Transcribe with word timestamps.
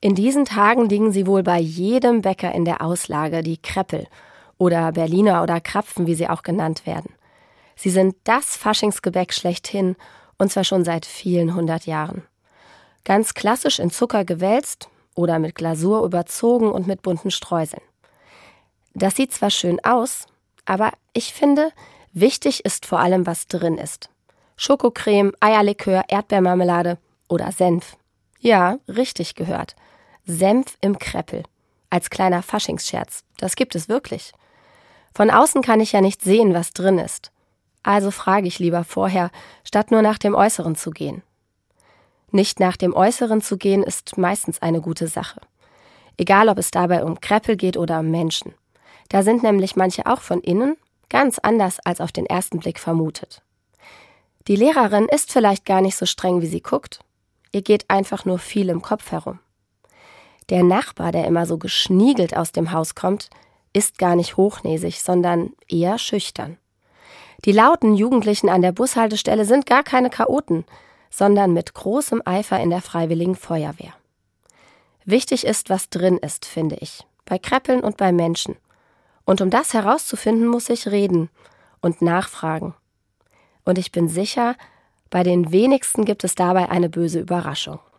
In 0.00 0.14
diesen 0.14 0.44
Tagen 0.44 0.88
liegen 0.88 1.12
sie 1.12 1.26
wohl 1.26 1.42
bei 1.42 1.58
jedem 1.58 2.22
Bäcker 2.22 2.54
in 2.54 2.64
der 2.64 2.82
Auslage, 2.82 3.42
die 3.42 3.58
Kreppel 3.60 4.06
oder 4.56 4.92
Berliner 4.92 5.42
oder 5.42 5.60
Krapfen, 5.60 6.06
wie 6.06 6.14
sie 6.14 6.28
auch 6.28 6.42
genannt 6.42 6.86
werden. 6.86 7.12
Sie 7.74 7.90
sind 7.90 8.14
das 8.24 8.56
Faschingsgebäck 8.56 9.32
schlechthin 9.32 9.96
und 10.38 10.52
zwar 10.52 10.64
schon 10.64 10.84
seit 10.84 11.04
vielen 11.04 11.54
hundert 11.54 11.86
Jahren. 11.86 12.22
Ganz 13.04 13.34
klassisch 13.34 13.78
in 13.80 13.90
Zucker 13.90 14.24
gewälzt 14.24 14.88
oder 15.14 15.38
mit 15.38 15.56
Glasur 15.56 16.04
überzogen 16.04 16.70
und 16.70 16.86
mit 16.86 17.02
bunten 17.02 17.30
Streuseln. 17.32 17.82
Das 18.94 19.16
sieht 19.16 19.32
zwar 19.32 19.50
schön 19.50 19.82
aus, 19.84 20.26
aber 20.64 20.92
ich 21.12 21.32
finde, 21.32 21.72
wichtig 22.12 22.64
ist 22.64 22.86
vor 22.86 23.00
allem, 23.00 23.26
was 23.26 23.46
drin 23.46 23.78
ist. 23.78 24.10
Schokocreme, 24.56 25.32
Eierlikör, 25.40 26.04
Erdbeermarmelade 26.08 26.98
oder 27.28 27.50
Senf. 27.52 27.96
Ja, 28.40 28.78
richtig 28.88 29.34
gehört. 29.34 29.74
Senf 30.30 30.76
im 30.82 30.98
Kreppel. 30.98 31.42
Als 31.88 32.10
kleiner 32.10 32.42
Faschingsscherz. 32.42 33.24
Das 33.38 33.56
gibt 33.56 33.74
es 33.74 33.88
wirklich. 33.88 34.32
Von 35.14 35.30
außen 35.30 35.62
kann 35.62 35.80
ich 35.80 35.92
ja 35.92 36.02
nicht 36.02 36.22
sehen, 36.22 36.52
was 36.52 36.74
drin 36.74 36.98
ist. 36.98 37.32
Also 37.82 38.10
frage 38.10 38.46
ich 38.46 38.58
lieber 38.58 38.84
vorher, 38.84 39.30
statt 39.64 39.90
nur 39.90 40.02
nach 40.02 40.18
dem 40.18 40.34
Äußeren 40.34 40.76
zu 40.76 40.90
gehen. 40.90 41.22
Nicht 42.30 42.60
nach 42.60 42.76
dem 42.76 42.92
Äußeren 42.92 43.40
zu 43.40 43.56
gehen, 43.56 43.82
ist 43.82 44.18
meistens 44.18 44.60
eine 44.60 44.82
gute 44.82 45.08
Sache. 45.08 45.40
Egal, 46.18 46.50
ob 46.50 46.58
es 46.58 46.70
dabei 46.70 47.04
um 47.04 47.22
Kreppel 47.22 47.56
geht 47.56 47.78
oder 47.78 48.00
um 48.00 48.10
Menschen. 48.10 48.52
Da 49.08 49.22
sind 49.22 49.42
nämlich 49.42 49.76
manche 49.76 50.04
auch 50.04 50.20
von 50.20 50.42
innen 50.42 50.76
ganz 51.08 51.38
anders 51.38 51.80
als 51.80 52.02
auf 52.02 52.12
den 52.12 52.26
ersten 52.26 52.58
Blick 52.58 52.78
vermutet. 52.78 53.40
Die 54.46 54.56
Lehrerin 54.56 55.06
ist 55.06 55.32
vielleicht 55.32 55.64
gar 55.64 55.80
nicht 55.80 55.96
so 55.96 56.04
streng, 56.04 56.42
wie 56.42 56.48
sie 56.48 56.60
guckt. 56.60 57.00
Ihr 57.50 57.62
geht 57.62 57.88
einfach 57.88 58.26
nur 58.26 58.38
viel 58.38 58.68
im 58.68 58.82
Kopf 58.82 59.10
herum. 59.10 59.38
Der 60.50 60.62
Nachbar, 60.62 61.12
der 61.12 61.26
immer 61.26 61.46
so 61.46 61.58
geschniegelt 61.58 62.36
aus 62.36 62.52
dem 62.52 62.72
Haus 62.72 62.94
kommt, 62.94 63.28
ist 63.72 63.98
gar 63.98 64.16
nicht 64.16 64.36
hochnäsig, 64.36 65.02
sondern 65.02 65.52
eher 65.68 65.98
schüchtern. 65.98 66.56
Die 67.44 67.52
lauten 67.52 67.94
Jugendlichen 67.94 68.48
an 68.48 68.62
der 68.62 68.72
Bushaltestelle 68.72 69.44
sind 69.44 69.66
gar 69.66 69.84
keine 69.84 70.10
Chaoten, 70.10 70.64
sondern 71.10 71.52
mit 71.52 71.74
großem 71.74 72.22
Eifer 72.24 72.60
in 72.60 72.70
der 72.70 72.82
Freiwilligen 72.82 73.36
Feuerwehr. 73.36 73.92
Wichtig 75.04 75.46
ist, 75.46 75.70
was 75.70 75.88
drin 75.88 76.18
ist, 76.18 76.44
finde 76.44 76.76
ich, 76.76 77.06
bei 77.24 77.38
Kreppeln 77.38 77.80
und 77.80 77.96
bei 77.96 78.12
Menschen. 78.12 78.56
Und 79.24 79.40
um 79.40 79.50
das 79.50 79.74
herauszufinden, 79.74 80.46
muss 80.46 80.68
ich 80.68 80.88
reden 80.88 81.30
und 81.80 82.02
nachfragen. 82.02 82.74
Und 83.64 83.78
ich 83.78 83.92
bin 83.92 84.08
sicher, 84.08 84.56
bei 85.10 85.22
den 85.22 85.52
wenigsten 85.52 86.04
gibt 86.04 86.24
es 86.24 86.34
dabei 86.34 86.70
eine 86.70 86.88
böse 86.88 87.20
Überraschung. 87.20 87.78